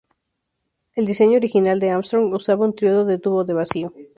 [0.95, 3.93] El diseño original de Armstrong usaba un triodo de tubo de vacío.